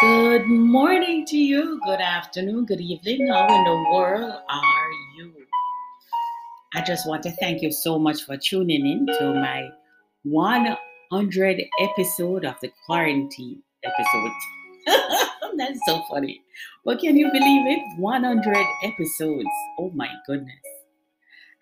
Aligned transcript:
Good 0.00 0.46
morning 0.46 1.24
to 1.26 1.36
you. 1.36 1.80
Good 1.86 2.00
afternoon. 2.00 2.66
Good 2.66 2.80
evening. 2.80 3.28
How 3.28 3.46
in 3.46 3.64
the 3.64 3.90
world 3.92 4.42
are 4.48 4.90
you? 5.16 5.32
I 6.74 6.82
just 6.82 7.06
want 7.08 7.22
to 7.22 7.30
thank 7.32 7.62
you 7.62 7.72
so 7.72 7.98
much 7.98 8.24
for 8.24 8.36
tuning 8.36 8.86
in 8.86 9.06
to 9.18 9.34
my 9.34 9.70
100 10.24 11.62
episode 11.80 12.44
of 12.44 12.56
the 12.60 12.72
quarantine 12.84 13.62
episode. 13.84 14.32
That's 15.56 15.80
so 15.86 16.02
funny. 16.10 16.42
But 16.84 16.98
can 16.98 17.16
you 17.16 17.30
believe 17.30 17.66
it? 17.66 17.80
100 17.98 18.56
episodes. 18.82 19.48
Oh 19.78 19.90
my 19.94 20.10
goodness. 20.26 20.54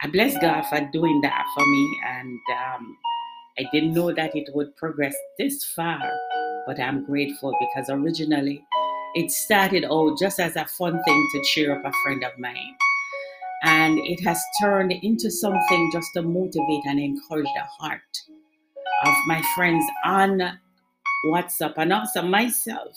I 0.00 0.09
bless 0.09 0.37
God 0.39 0.62
for 0.62 0.80
doing 0.93 1.21
that 1.21 1.45
for 1.55 1.64
me. 1.64 2.00
And 2.09 2.41
um, 2.50 2.96
I 3.59 3.64
didn't 3.73 3.95
know 3.95 4.12
that 4.12 4.34
it 4.34 4.48
would 4.55 4.75
progress 4.77 5.14
this 5.39 5.64
far, 5.77 6.00
but 6.66 6.80
I'm 6.80 7.04
grateful 7.04 7.54
because 7.60 7.88
originally 7.90 8.64
it 9.14 9.30
started 9.30 9.84
out 9.84 10.18
just 10.18 10.41
as 10.41 10.56
a 10.56 10.64
fun 10.64 11.02
thing 11.04 11.28
to 11.32 11.42
cheer 11.45 11.73
up 11.73 11.84
a 11.84 11.92
friend 12.02 12.24
of 12.24 12.38
mine. 12.38 12.74
And 13.64 13.98
it 13.98 14.23
has 14.24 14.42
turned 14.60 14.92
into 14.92 15.30
something 15.30 15.90
just 15.92 16.09
to 16.14 16.23
motivate 16.23 16.84
and 16.87 16.98
encourage 16.98 17.46
the 17.54 17.64
heart 17.78 18.01
of 19.04 19.14
my 19.27 19.42
friends 19.54 19.84
on 20.04 20.59
WhatsApp 21.27 21.74
and 21.77 21.92
also 21.92 22.23
myself. 22.23 22.96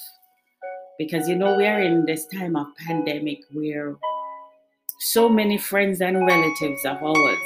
Because 0.97 1.27
you 1.27 1.35
know, 1.35 1.55
we 1.55 1.67
are 1.67 1.81
in 1.81 2.05
this 2.05 2.25
time 2.27 2.55
of 2.55 2.67
pandemic 2.77 3.39
where 3.51 3.95
so 4.99 5.27
many 5.27 5.57
friends 5.57 6.01
and 6.01 6.25
relatives 6.25 6.85
of 6.85 7.03
ours 7.03 7.37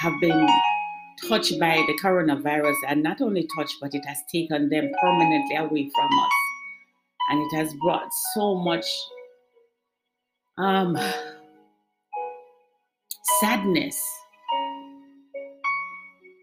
have 0.00 0.20
been 0.20 0.48
touched 1.28 1.58
by 1.58 1.84
the 1.86 1.98
coronavirus 2.02 2.76
and 2.88 3.02
not 3.02 3.20
only 3.20 3.48
touched, 3.56 3.76
but 3.80 3.94
it 3.94 4.04
has 4.04 4.18
taken 4.30 4.68
them 4.68 4.90
permanently 5.00 5.56
away 5.56 5.90
from 5.94 6.18
us. 6.18 6.32
And 7.30 7.40
it 7.40 7.56
has 7.56 7.74
brought 7.82 8.08
so 8.34 8.54
much 8.54 8.86
um, 10.58 10.98
sadness. 13.40 14.00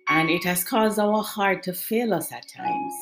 And 0.10 0.30
it 0.30 0.44
has 0.44 0.64
caused 0.64 1.00
our 1.00 1.24
heart 1.24 1.64
to 1.64 1.74
fail 1.74 2.14
us 2.14 2.32
at 2.32 2.44
times. 2.56 2.94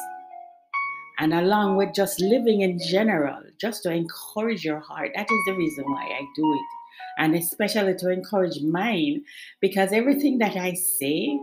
And 1.19 1.33
along 1.33 1.75
with 1.77 1.93
just 1.93 2.19
living 2.19 2.61
in 2.61 2.79
general, 2.79 3.41
just 3.59 3.83
to 3.83 3.91
encourage 3.91 4.63
your 4.63 4.79
heart, 4.79 5.11
that 5.15 5.27
is 5.29 5.39
the 5.45 5.53
reason 5.53 5.83
why 5.85 6.03
I 6.03 6.21
do 6.35 6.53
it. 6.53 6.65
And 7.17 7.35
especially 7.35 7.95
to 7.95 8.11
encourage 8.11 8.61
mine, 8.61 9.23
because 9.59 9.91
everything 9.91 10.39
that 10.39 10.55
I 10.55 10.73
say, 10.73 11.39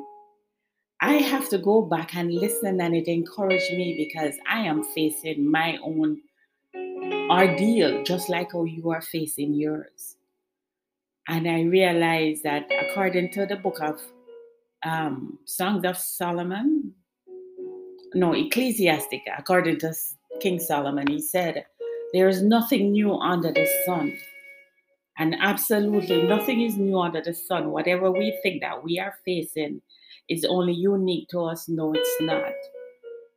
I 1.00 1.14
have 1.14 1.48
to 1.50 1.58
go 1.58 1.82
back 1.82 2.16
and 2.16 2.32
listen, 2.32 2.80
and 2.80 2.94
it 2.94 3.06
encouraged 3.06 3.72
me 3.72 3.94
because 3.96 4.34
I 4.50 4.60
am 4.60 4.82
facing 4.82 5.48
my 5.48 5.78
own 5.82 6.20
ordeal, 7.30 8.02
just 8.02 8.28
like 8.28 8.52
how 8.52 8.64
you 8.64 8.91
are 8.91 9.00
facing 9.00 9.54
yours. 9.54 10.16
And 11.28 11.48
I 11.48 11.62
realized 11.62 12.42
that 12.42 12.69
according 12.80 13.30
to 13.32 13.46
the 13.46 13.56
book 13.56 13.80
of 13.80 14.00
um, 14.84 15.38
Songs 15.44 15.84
of 15.84 15.96
Solomon, 15.96 16.94
no, 18.14 18.32
Ecclesiastic, 18.32 19.22
according 19.36 19.78
to 19.80 19.94
King 20.41 20.58
Solomon, 20.58 21.06
he 21.06 21.20
said, 21.20 21.64
There 22.12 22.28
is 22.28 22.42
nothing 22.42 22.92
new 22.92 23.14
under 23.14 23.52
the 23.52 23.69
sun. 23.86 24.16
And 25.19 25.36
absolutely 25.41 26.22
nothing 26.22 26.62
is 26.62 26.76
new 26.76 26.98
under 26.98 27.20
the 27.20 27.34
sun. 27.34 27.70
Whatever 27.70 28.10
we 28.10 28.36
think 28.42 28.62
that 28.62 28.82
we 28.82 28.98
are 28.98 29.14
facing 29.24 29.82
is 30.28 30.44
only 30.44 30.72
unique 30.72 31.28
to 31.30 31.40
us. 31.40 31.68
No, 31.68 31.92
it's 31.94 32.20
not. 32.20 32.52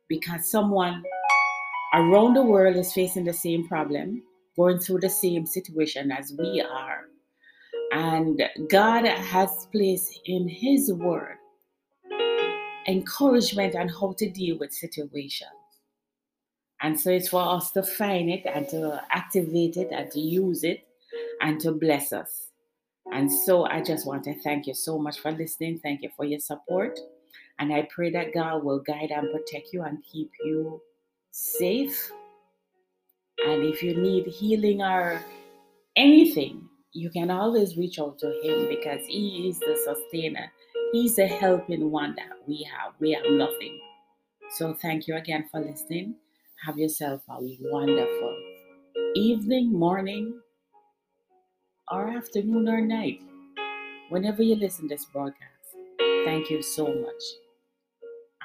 Because 0.08 0.50
someone 0.50 1.02
around 1.94 2.34
the 2.34 2.42
world 2.42 2.76
is 2.76 2.92
facing 2.92 3.24
the 3.24 3.32
same 3.32 3.66
problem, 3.68 4.22
going 4.56 4.78
through 4.78 5.00
the 5.00 5.10
same 5.10 5.46
situation 5.46 6.10
as 6.10 6.34
we 6.38 6.60
are. 6.60 7.08
And 7.92 8.42
God 8.70 9.04
has 9.06 9.66
placed 9.72 10.20
in 10.26 10.48
His 10.48 10.92
Word 10.92 11.36
encouragement 12.88 13.76
on 13.76 13.88
how 13.88 14.14
to 14.18 14.28
deal 14.28 14.58
with 14.58 14.72
situations. 14.72 15.50
And 16.80 16.98
so 16.98 17.10
it's 17.10 17.28
for 17.28 17.42
us 17.42 17.70
to 17.72 17.82
find 17.82 18.28
it 18.28 18.44
and 18.46 18.68
to 18.70 19.00
activate 19.10 19.76
it 19.76 19.90
and 19.92 20.10
to 20.10 20.20
use 20.20 20.64
it 20.64 20.84
and 21.40 21.60
to 21.60 21.72
bless 21.72 22.12
us. 22.12 22.48
And 23.12 23.30
so 23.30 23.66
I 23.66 23.82
just 23.82 24.06
want 24.06 24.24
to 24.24 24.34
thank 24.40 24.66
you 24.66 24.74
so 24.74 24.98
much 24.98 25.20
for 25.20 25.30
listening. 25.32 25.78
Thank 25.78 26.02
you 26.02 26.10
for 26.16 26.24
your 26.24 26.40
support. 26.40 26.98
And 27.58 27.72
I 27.72 27.88
pray 27.94 28.10
that 28.10 28.32
God 28.32 28.64
will 28.64 28.80
guide 28.80 29.10
and 29.10 29.30
protect 29.30 29.72
you 29.72 29.82
and 29.82 30.02
keep 30.02 30.30
you 30.44 30.80
safe. 31.30 32.10
And 33.46 33.64
if 33.64 33.82
you 33.82 33.94
need 33.94 34.26
healing 34.26 34.82
or 34.82 35.22
anything, 35.94 36.68
you 36.92 37.10
can 37.10 37.30
always 37.30 37.76
reach 37.76 37.98
out 37.98 38.18
to 38.20 38.28
Him 38.42 38.68
because 38.68 39.06
He 39.06 39.48
is 39.48 39.58
the 39.60 39.78
sustainer. 39.84 40.50
He's 40.92 41.16
the 41.16 41.26
helping 41.26 41.90
one 41.90 42.14
that 42.16 42.30
we 42.46 42.66
have. 42.70 42.94
We 42.98 43.12
have 43.12 43.24
nothing. 43.30 43.78
So 44.56 44.74
thank 44.74 45.06
you 45.06 45.16
again 45.16 45.48
for 45.50 45.60
listening. 45.60 46.16
Have 46.64 46.78
yourself 46.78 47.22
a 47.28 47.38
wonderful 47.60 48.36
evening, 49.14 49.72
morning, 49.72 50.40
or 51.92 52.08
afternoon 52.08 52.66
or 52.70 52.80
night, 52.80 53.20
whenever 54.08 54.42
you 54.42 54.54
listen 54.54 54.88
to 54.88 54.94
this 54.94 55.04
broadcast. 55.04 55.76
Thank 56.24 56.48
you 56.48 56.62
so 56.62 56.86
much. 56.86 57.22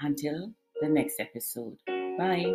Until 0.02 0.52
the 0.82 0.90
next 0.90 1.22
episode. 1.22 1.78
Bye. 2.18 2.52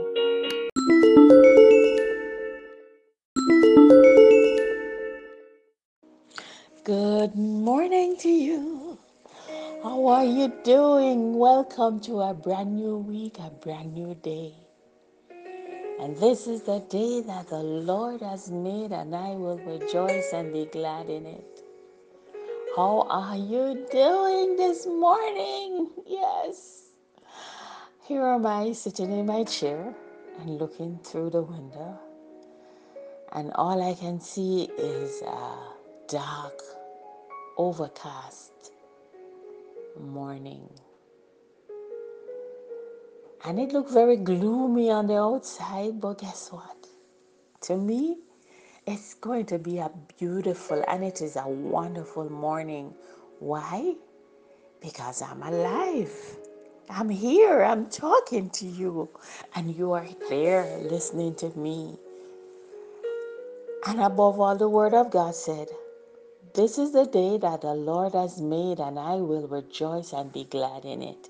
Good 6.85 7.37
morning 7.37 8.17
to 8.19 8.29
you. 8.29 8.99
How 9.83 10.07
are 10.09 10.27
you 10.27 10.53
doing? 10.63 11.39
Welcome 11.39 12.01
to 12.01 12.21
a 12.21 12.35
brand 12.35 12.77
new 12.77 12.99
week, 12.99 13.39
a 13.39 13.49
brand 13.49 13.95
new 13.95 14.15
day. 14.17 14.53
And 16.03 16.17
this 16.17 16.49
is 16.49 16.63
the 16.63 16.81
day 16.81 17.21
that 17.21 17.47
the 17.47 17.63
Lord 17.63 18.23
has 18.23 18.51
made, 18.51 18.91
and 18.91 19.15
I 19.15 19.37
will 19.37 19.59
rejoice 19.59 20.33
and 20.33 20.53
be 20.53 20.65
glad 20.65 21.09
in 21.09 21.25
it. 21.27 21.63
How 22.75 23.07
are 23.09 23.37
you 23.37 23.87
doing 23.93 24.57
this 24.57 24.85
morning? 24.85 25.91
Yes. 26.05 26.89
Here 28.03 28.27
am 28.27 28.45
I 28.45 28.73
sitting 28.73 29.13
in 29.13 29.27
my 29.27 29.45
chair 29.45 29.95
and 30.41 30.59
looking 30.59 30.99
through 31.05 31.31
the 31.31 31.43
window, 31.43 31.97
and 33.31 33.53
all 33.55 33.81
I 33.81 33.95
can 33.95 34.21
see 34.21 34.71
is 34.77 35.23
a 35.23 35.57
dark, 36.09 36.61
overcast 37.57 38.73
morning. 40.01 40.69
And 43.45 43.59
it 43.59 43.73
looked 43.73 43.91
very 43.91 44.17
gloomy 44.17 44.91
on 44.91 45.09
the 45.09 45.19
outside, 45.19 46.01
but 46.01 46.19
guess 46.19 46.51
what? 46.53 46.87
To 47.63 47.77
me, 47.77 48.19
it's 48.87 49.15
going 49.15 49.47
to 49.47 49.59
be 49.59 49.79
a 49.79 49.91
beautiful 50.19 50.85
and 50.89 51.05
it 51.05 51.23
is 51.23 51.37
a 51.37 51.49
wonderful 51.49 52.31
morning. 52.31 52.95
Why? 53.41 53.95
Because 54.81 55.23
I'm 55.23 55.43
alive. 55.43 56.13
I'm 56.91 57.09
here. 57.09 57.63
I'm 57.65 57.89
talking 57.91 58.51
to 58.51 58.67
you. 58.67 59.09
And 59.57 59.75
you 59.77 59.93
are 59.93 60.07
there 60.29 60.79
listening 60.79 61.35
to 61.37 61.51
me. 61.59 61.97
And 63.87 64.01
above 64.01 64.41
all, 64.41 64.57
the 64.57 64.69
Word 64.69 64.95
of 64.95 65.11
God 65.11 65.35
said, 65.35 65.69
This 66.55 66.79
is 66.79 66.93
the 66.93 67.07
day 67.07 67.39
that 67.39 67.63
the 67.63 67.75
Lord 67.75 68.15
has 68.15 68.41
made, 68.41 68.81
and 68.81 68.99
I 68.99 69.17
will 69.17 69.49
rejoice 69.49 70.13
and 70.13 70.33
be 70.33 70.45
glad 70.45 70.85
in 70.85 71.03
it. 71.03 71.29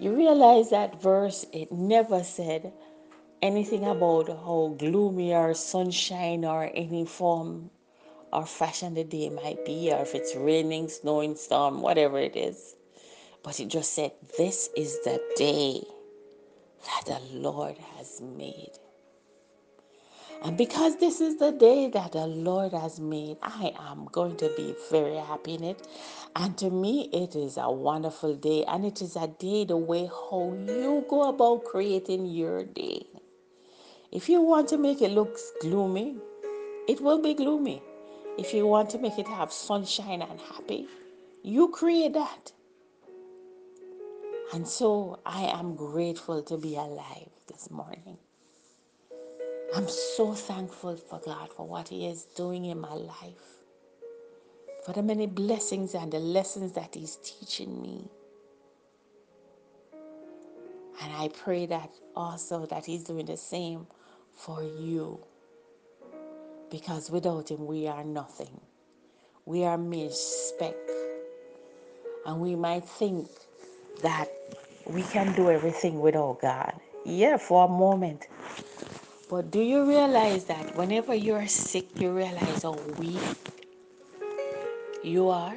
You 0.00 0.16
realize 0.16 0.70
that 0.70 1.02
verse, 1.02 1.44
it 1.52 1.70
never 1.70 2.24
said 2.24 2.72
anything 3.42 3.84
about 3.86 4.28
how 4.28 4.74
gloomy 4.78 5.34
or 5.34 5.52
sunshine 5.52 6.46
or 6.46 6.70
any 6.74 7.04
form 7.04 7.70
or 8.32 8.46
fashion 8.46 8.94
the 8.94 9.04
day 9.04 9.28
might 9.28 9.62
be, 9.66 9.92
or 9.92 9.98
if 10.00 10.14
it's 10.14 10.34
raining, 10.34 10.88
snowing, 10.88 11.36
storm, 11.36 11.82
whatever 11.82 12.18
it 12.18 12.34
is. 12.34 12.76
But 13.42 13.60
it 13.60 13.68
just 13.68 13.92
said, 13.92 14.12
This 14.38 14.70
is 14.74 14.98
the 15.04 15.20
day 15.36 15.82
that 16.86 17.04
the 17.06 17.38
Lord 17.38 17.76
has 17.98 18.22
made. 18.22 18.72
And 20.42 20.56
because 20.56 20.96
this 20.96 21.20
is 21.20 21.38
the 21.38 21.52
day 21.52 21.88
that 21.90 22.12
the 22.12 22.26
Lord 22.26 22.72
has 22.72 22.98
made, 22.98 23.36
I 23.42 23.74
am 23.78 24.06
going 24.10 24.36
to 24.38 24.50
be 24.56 24.74
very 24.90 25.16
happy 25.16 25.54
in 25.54 25.64
it. 25.64 25.86
And 26.34 26.56
to 26.58 26.70
me, 26.70 27.10
it 27.12 27.36
is 27.36 27.58
a 27.58 27.70
wonderful 27.70 28.34
day. 28.36 28.64
And 28.64 28.86
it 28.86 29.02
is 29.02 29.16
a 29.16 29.28
day 29.28 29.66
the 29.66 29.76
way 29.76 30.06
how 30.06 30.56
you 30.66 31.04
go 31.10 31.28
about 31.28 31.64
creating 31.64 32.24
your 32.24 32.64
day. 32.64 33.06
If 34.12 34.30
you 34.30 34.40
want 34.40 34.68
to 34.70 34.78
make 34.78 35.02
it 35.02 35.10
look 35.10 35.36
gloomy, 35.60 36.16
it 36.88 37.02
will 37.02 37.20
be 37.20 37.34
gloomy. 37.34 37.82
If 38.38 38.54
you 38.54 38.66
want 38.66 38.88
to 38.90 38.98
make 38.98 39.18
it 39.18 39.28
have 39.28 39.52
sunshine 39.52 40.22
and 40.22 40.40
happy, 40.40 40.88
you 41.42 41.68
create 41.68 42.14
that. 42.14 42.52
And 44.54 44.66
so 44.66 45.20
I 45.26 45.42
am 45.42 45.76
grateful 45.76 46.42
to 46.44 46.56
be 46.56 46.76
alive 46.76 47.28
this 47.46 47.70
morning. 47.70 48.16
I'm 49.80 49.88
so 49.88 50.34
thankful 50.34 50.94
for 50.98 51.22
God 51.24 51.54
for 51.56 51.66
what 51.66 51.88
He 51.88 52.06
is 52.06 52.24
doing 52.36 52.66
in 52.66 52.78
my 52.78 52.92
life, 52.92 53.56
for 54.84 54.92
the 54.92 55.02
many 55.02 55.26
blessings 55.26 55.94
and 55.94 56.12
the 56.12 56.18
lessons 56.18 56.72
that 56.72 56.94
He's 56.94 57.16
teaching 57.16 57.80
me. 57.80 58.10
And 61.00 61.10
I 61.14 61.28
pray 61.28 61.64
that 61.64 61.90
also 62.14 62.66
that 62.66 62.84
He's 62.84 63.04
doing 63.04 63.24
the 63.24 63.38
same 63.38 63.86
for 64.34 64.62
you. 64.62 65.18
Because 66.70 67.10
without 67.10 67.50
Him, 67.50 67.66
we 67.66 67.86
are 67.86 68.04
nothing. 68.04 68.60
We 69.46 69.64
are 69.64 69.78
mere 69.78 70.10
speck. 70.10 70.76
And 72.26 72.38
we 72.38 72.54
might 72.54 72.86
think 72.86 73.28
that 74.02 74.28
we 74.84 75.04
can 75.04 75.34
do 75.34 75.48
everything 75.48 76.00
without 76.00 76.42
God. 76.42 76.74
Yeah, 77.06 77.38
for 77.38 77.64
a 77.64 77.68
moment. 77.68 78.28
But 79.30 79.52
do 79.52 79.60
you 79.60 79.84
realize 79.84 80.44
that 80.46 80.74
whenever 80.76 81.14
you're 81.14 81.46
sick, 81.46 81.86
you 82.00 82.10
realize 82.10 82.64
how 82.64 82.72
weak 82.98 83.22
you 85.04 85.28
are? 85.28 85.56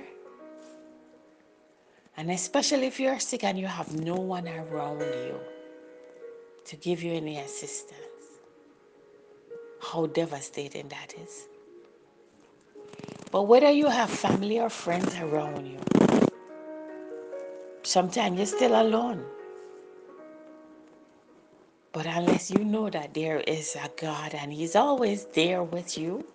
And 2.15 2.29
especially 2.29 2.85
if 2.85 2.99
you're 2.99 3.19
sick 3.19 3.43
and 3.43 3.57
you 3.57 3.65
have 3.65 3.91
no 3.99 4.13
one 4.13 4.47
around 4.47 4.99
you 4.99 5.39
to 6.65 6.75
give 6.75 7.01
you 7.01 7.13
any 7.13 7.39
assistance, 7.39 7.97
how 9.81 10.05
devastating 10.05 10.87
that 10.89 11.15
is. 11.19 11.47
But 13.31 13.47
whether 13.47 13.71
you 13.71 13.87
have 13.87 14.11
family 14.11 14.59
or 14.59 14.69
friends 14.69 15.15
around 15.15 15.65
you, 15.65 15.79
sometimes 17.81 18.37
you're 18.37 18.45
still 18.45 18.79
alone. 18.79 19.25
But 21.94 22.07
unless 22.07 22.51
you 22.51 22.66
know 22.66 22.90
that 22.90 23.13
there 23.13 23.40
is 23.42 23.75
a 23.75 23.90
God 24.01 24.34
and 24.36 24.51
He's 24.54 24.75
always 24.75 25.25
there 25.28 25.63
with 25.63 25.98
you 25.98 26.25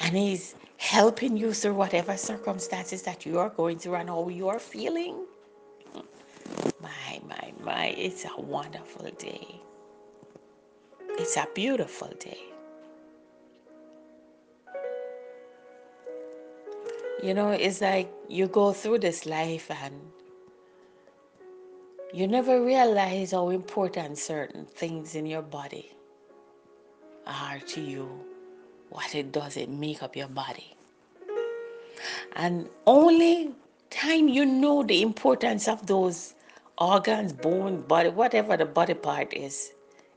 and 0.00 0.16
He's 0.16 0.54
helping 0.78 1.36
you 1.36 1.52
through 1.54 1.74
whatever 1.74 2.16
circumstances 2.16 3.02
that 3.02 3.26
you 3.26 3.38
are 3.38 3.50
going 3.50 3.78
through 3.78 3.96
and 3.96 4.08
how 4.10 4.28
you 4.30 4.48
are 4.48 4.58
feeling, 4.58 5.26
my, 6.82 7.20
my, 7.28 7.52
my, 7.62 7.86
it's 7.88 8.24
a 8.24 8.40
wonderful 8.40 9.10
day. 9.18 9.60
It's 11.18 11.36
a 11.36 11.46
beautiful 11.54 12.12
day. 12.18 12.40
You 17.22 17.34
know, 17.34 17.50
it's 17.50 17.80
like 17.80 18.12
you 18.28 18.48
go 18.48 18.72
through 18.72 19.00
this 19.00 19.26
life 19.26 19.70
and 19.70 19.94
you 22.12 22.26
never 22.26 22.62
realize 22.62 23.32
how 23.32 23.48
important 23.48 24.18
certain 24.18 24.64
things 24.64 25.14
in 25.14 25.26
your 25.26 25.42
body 25.42 25.92
are 27.26 27.58
to 27.58 27.80
you, 27.80 28.08
what 28.90 29.14
it 29.14 29.32
does, 29.32 29.56
it 29.56 29.68
make 29.68 30.02
up 30.02 30.14
your 30.14 30.28
body. 30.28 30.76
And 32.36 32.68
only 32.86 33.52
time 33.90 34.28
you 34.28 34.46
know 34.46 34.82
the 34.82 35.02
importance 35.02 35.66
of 35.66 35.86
those 35.86 36.34
organs, 36.78 37.32
bone, 37.32 37.82
body, 37.82 38.10
whatever 38.10 38.56
the 38.56 38.66
body 38.66 38.94
part 38.94 39.32
is, 39.34 39.72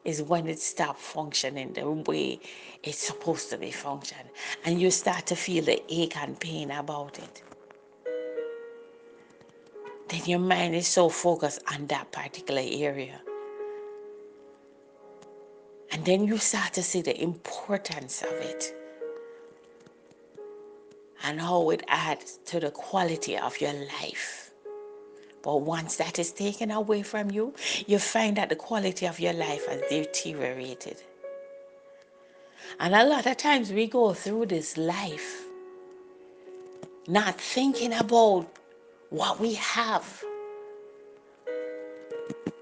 is 0.05 0.21
when 0.21 0.47
it 0.47 0.59
stops 0.59 1.01
functioning 1.01 1.73
the 1.73 1.89
way 1.89 2.39
it's 2.83 2.99
supposed 2.99 3.49
to 3.49 3.57
be 3.57 3.71
functioning. 3.71 4.29
And 4.63 4.79
you 4.79 4.91
start 4.91 5.25
to 5.27 5.35
feel 5.35 5.63
the 5.63 5.81
ache 5.89 6.17
and 6.17 6.39
pain 6.39 6.71
about 6.71 7.17
it. 7.19 7.43
Then 10.09 10.25
your 10.25 10.39
mind 10.39 10.75
is 10.75 10.87
so 10.87 11.09
focused 11.09 11.61
on 11.71 11.87
that 11.87 12.11
particular 12.11 12.63
area. 12.65 13.21
And 15.91 16.03
then 16.05 16.25
you 16.25 16.37
start 16.37 16.73
to 16.73 16.83
see 16.83 17.01
the 17.01 17.19
importance 17.21 18.21
of 18.23 18.33
it 18.33 18.73
and 21.23 21.39
how 21.39 21.69
it 21.69 21.83
adds 21.87 22.39
to 22.45 22.59
the 22.59 22.71
quality 22.71 23.37
of 23.37 23.59
your 23.61 23.73
life. 23.73 24.51
But 25.41 25.61
once 25.61 25.95
that 25.97 26.19
is 26.19 26.31
taken 26.31 26.71
away 26.71 27.01
from 27.03 27.31
you, 27.31 27.53
you 27.87 27.99
find 27.99 28.37
that 28.37 28.49
the 28.49 28.55
quality 28.55 29.05
of 29.07 29.19
your 29.19 29.33
life 29.33 29.67
has 29.67 29.81
deteriorated. 29.89 31.01
And 32.79 32.93
a 32.95 33.05
lot 33.05 33.25
of 33.25 33.37
times 33.37 33.71
we 33.71 33.87
go 33.87 34.13
through 34.13 34.47
this 34.47 34.77
life 34.77 35.45
not 37.07 37.39
thinking 37.41 37.93
about 37.93 38.58
what 39.09 39.39
we 39.39 39.53
have. 39.55 40.23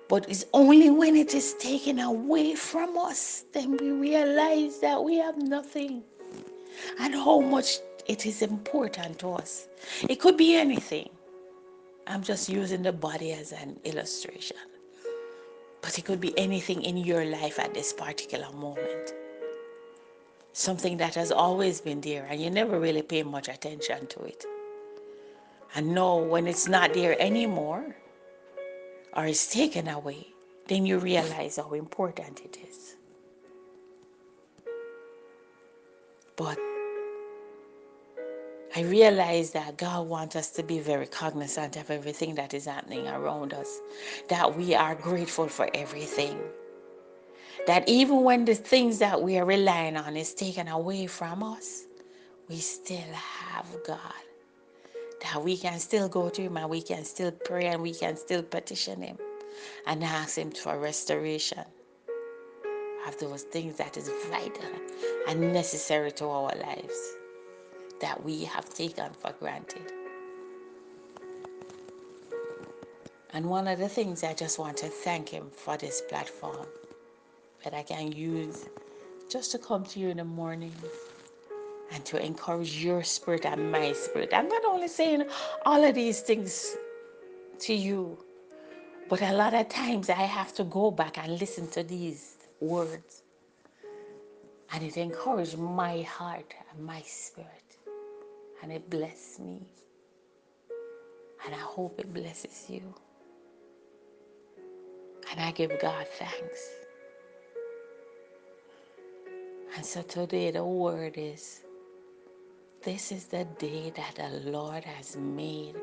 But 0.08 0.30
it's 0.30 0.46
only 0.54 0.90
when 0.90 1.16
it 1.16 1.34
is 1.34 1.54
taken 1.56 2.00
away 2.00 2.56
from 2.56 2.98
us 2.98 3.44
then 3.52 3.76
we 3.78 3.92
realize 3.92 4.80
that 4.80 5.04
we 5.04 5.18
have 5.18 5.38
nothing 5.38 6.04
and 7.00 7.14
how 7.14 7.42
much 7.42 7.80
it 8.08 8.26
is 8.26 8.42
important 8.42 9.20
to 9.20 9.34
us. 9.34 9.68
It 10.08 10.20
could 10.22 10.38
be 10.38 10.56
anything. 10.56 11.10
I'm 12.06 12.24
just 12.24 12.48
using 12.48 12.84
the 12.84 12.94
body 12.94 13.34
as 13.34 13.52
an 13.52 13.80
illustration. 13.84 14.58
But 15.82 15.98
it 16.00 16.06
could 16.06 16.22
be 16.22 16.38
anything 16.38 16.84
in 16.84 16.98
your 16.98 17.26
life 17.26 17.60
at 17.60 17.74
this 17.74 17.92
particular 17.92 18.50
moment. 18.54 19.14
Something 20.54 20.96
that 20.98 21.16
has 21.16 21.32
always 21.32 21.82
been 21.82 22.00
there 22.00 22.26
and 22.30 22.42
you 22.42 22.50
never 22.50 22.80
really 22.80 23.02
pay 23.02 23.24
much 23.24 23.50
attention 23.50 24.08
to 24.08 24.24
it. 24.24 24.46
And 25.76 25.94
know 25.94 26.18
when 26.18 26.48
it's 26.48 26.68
not 26.68 26.94
there 26.94 27.20
anymore 27.22 27.96
or 29.16 29.26
it's 29.28 29.52
taken 29.52 29.88
away, 29.88 30.28
then 30.68 30.86
you 30.86 31.00
realize 31.00 31.58
how 31.58 31.74
important 31.74 32.42
it 32.42 32.58
is. 32.70 32.96
But 36.36 36.58
I 38.76 38.84
realize 38.84 39.52
that 39.52 39.78
God 39.78 40.08
wants 40.08 40.36
us 40.36 40.52
to 40.52 40.64
be 40.64 40.80
very 40.80 41.08
cognizant 41.08 41.78
of 41.78 41.90
everything 41.90 42.36
that 42.36 42.54
is 42.54 42.66
happening 42.66 43.08
around 43.08 43.54
us, 43.54 43.80
that 44.30 44.56
we 44.56 44.76
are 44.76 44.96
grateful 44.96 45.48
for 45.48 45.70
everything. 45.74 46.40
That 47.66 47.88
even 47.90 48.24
when 48.24 48.46
the 48.46 48.56
things 48.56 49.00
that 49.00 49.22
we 49.22 49.40
are 49.40 49.46
relying 49.46 49.98
on 49.98 50.16
is 50.18 50.34
taken 50.34 50.68
away 50.68 51.08
from 51.08 51.44
us, 51.44 51.86
we 52.50 52.58
still 52.58 53.14
have 53.14 53.68
God. 53.86 54.27
That 55.34 55.44
we 55.44 55.58
can 55.58 55.80
still 55.80 56.08
go 56.08 56.30
to 56.30 56.42
Him 56.42 56.56
and 56.56 56.70
we 56.70 56.82
can 56.82 57.04
still 57.04 57.32
pray 57.32 57.66
and 57.66 57.82
we 57.82 57.94
can 57.94 58.16
still 58.16 58.44
petition 58.44 59.02
Him 59.02 59.18
and 59.86 60.04
ask 60.04 60.38
Him 60.38 60.52
for 60.52 60.80
restoration 60.80 61.66
of 63.06 63.20
those 63.20 63.44
things 63.44 63.76
that 63.76 63.98
is 63.98 64.10
vital 64.30 64.72
and 65.28 65.52
necessary 65.52 66.12
to 66.14 66.26
our 66.26 66.56
lives 66.56 67.16
that 68.00 68.24
we 68.24 68.46
have 68.46 68.74
taken 68.74 69.12
for 69.20 69.34
granted. 69.34 69.92
And 73.34 73.50
one 73.50 73.68
of 73.68 73.80
the 73.80 73.90
things 73.90 74.24
I 74.24 74.34
just 74.34 74.58
want 74.58 74.78
to 74.78 74.88
thank 74.88 75.28
Him 75.28 75.52
for 75.52 75.76
this 75.76 76.02
platform 76.08 76.68
that 77.66 77.74
I 77.74 77.84
can 77.84 78.14
use 78.14 78.66
just 79.30 79.52
to 79.52 79.58
come 79.58 79.84
to 79.86 80.00
you 80.00 80.08
in 80.08 80.18
the 80.18 80.26
morning 80.26 80.74
and 81.92 82.04
to 82.06 82.24
encourage 82.24 82.84
your 82.84 83.04
spirit 83.04 83.46
and 83.46 83.72
my 83.72 83.94
spirit. 83.94 84.34
I'm 84.34 84.48
not 84.48 84.66
only 84.66 84.88
saying 84.88 85.26
all 85.66 85.84
of 85.84 85.96
these 85.96 86.22
things 86.22 86.76
to 87.60 87.74
you, 87.74 88.18
but 89.10 89.22
a 89.22 89.34
lot 89.34 89.54
of 89.54 89.70
times 89.70 90.10
I 90.10 90.14
have 90.14 90.54
to 90.56 90.64
go 90.66 90.92
back 90.92 91.18
and 91.18 91.40
listen 91.40 91.68
to 91.70 91.84
these 91.84 92.36
words. 92.60 93.24
And 94.74 94.84
it 94.84 94.98
encouraged 94.98 95.58
my 95.58 96.02
heart 96.02 96.54
and 96.72 96.86
my 96.86 97.02
spirit. 97.02 97.78
And 98.62 98.72
it 98.72 98.90
blessed 98.90 99.40
me. 99.40 99.62
And 101.46 101.56
I 101.56 101.60
hope 101.60 102.00
it 102.00 102.14
blesses 102.14 102.66
you. 102.68 102.94
And 105.32 105.40
I 105.40 105.52
give 105.52 105.72
God 105.80 106.06
thanks. 106.18 106.70
And 109.76 109.86
so 109.86 110.02
today 110.02 110.52
the 110.52 110.64
word 110.66 111.14
is 111.18 111.62
this 112.88 113.12
is 113.12 113.26
the 113.26 113.44
day 113.60 113.92
that 113.98 114.16
the 114.16 114.50
Lord 114.50 114.86
has 114.86 115.18
made, 115.18 115.76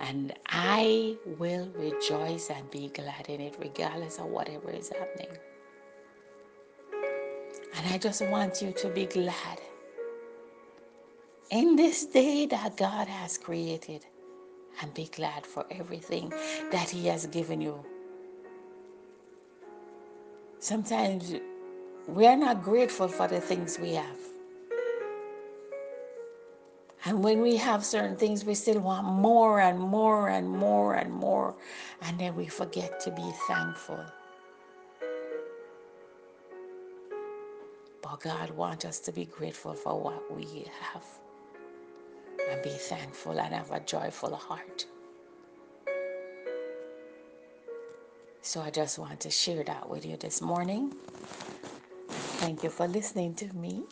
and 0.00 0.34
I 0.48 1.16
will 1.38 1.68
rejoice 1.76 2.50
and 2.50 2.68
be 2.68 2.88
glad 2.88 3.28
in 3.28 3.40
it, 3.40 3.54
regardless 3.60 4.18
of 4.18 4.26
whatever 4.26 4.68
is 4.72 4.88
happening. 4.88 5.30
And 7.76 7.94
I 7.94 7.96
just 7.96 8.22
want 8.26 8.60
you 8.60 8.72
to 8.72 8.88
be 8.88 9.06
glad 9.06 9.60
in 11.52 11.76
this 11.76 12.06
day 12.06 12.46
that 12.46 12.76
God 12.76 13.06
has 13.06 13.38
created 13.38 14.04
and 14.82 14.92
be 14.94 15.04
glad 15.14 15.46
for 15.46 15.64
everything 15.70 16.32
that 16.72 16.90
He 16.90 17.06
has 17.06 17.28
given 17.28 17.60
you. 17.60 17.86
Sometimes 20.58 21.36
we 22.08 22.26
are 22.26 22.36
not 22.36 22.64
grateful 22.64 23.06
for 23.06 23.28
the 23.28 23.40
things 23.40 23.78
we 23.78 23.94
have. 23.94 24.27
And 27.08 27.24
when 27.24 27.40
we 27.40 27.56
have 27.56 27.86
certain 27.86 28.16
things, 28.16 28.44
we 28.44 28.54
still 28.54 28.80
want 28.80 29.06
more 29.06 29.60
and 29.60 29.80
more 29.80 30.28
and 30.28 30.46
more 30.46 30.92
and 30.92 31.10
more. 31.10 31.54
And 32.02 32.20
then 32.20 32.36
we 32.36 32.48
forget 32.48 33.00
to 33.00 33.10
be 33.10 33.32
thankful. 33.46 34.04
But 38.02 38.20
God 38.20 38.50
wants 38.50 38.84
us 38.84 38.98
to 39.00 39.12
be 39.12 39.24
grateful 39.24 39.72
for 39.72 39.98
what 39.98 40.36
we 40.36 40.66
have 40.92 41.04
and 42.50 42.62
be 42.62 42.76
thankful 42.76 43.40
and 43.40 43.54
have 43.54 43.70
a 43.70 43.80
joyful 43.80 44.36
heart. 44.36 44.84
So 48.42 48.60
I 48.60 48.68
just 48.68 48.98
want 48.98 49.18
to 49.20 49.30
share 49.30 49.64
that 49.64 49.88
with 49.88 50.04
you 50.04 50.18
this 50.18 50.42
morning. 50.42 50.92
Thank 52.42 52.62
you 52.62 52.68
for 52.68 52.86
listening 52.86 53.34
to 53.36 53.46
me. 53.56 53.84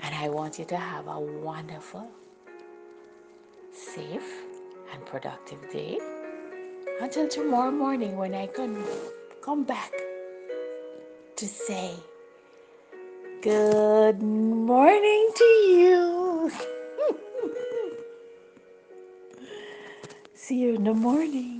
And 0.00 0.14
I 0.14 0.28
want 0.28 0.58
you 0.58 0.64
to 0.66 0.76
have 0.76 1.08
a 1.08 1.20
wonderful, 1.20 2.10
safe, 3.72 4.42
and 4.92 5.04
productive 5.06 5.70
day. 5.72 5.98
Until 7.00 7.28
tomorrow 7.28 7.70
morning 7.72 8.16
when 8.16 8.34
I 8.34 8.46
come, 8.48 8.84
come 9.42 9.64
back 9.64 9.92
to 11.36 11.46
say 11.46 11.92
good 13.42 14.22
morning 14.22 15.30
to 15.36 15.44
you. 15.44 16.52
See 20.34 20.56
you 20.60 20.74
in 20.76 20.84
the 20.84 20.94
morning. 20.94 21.55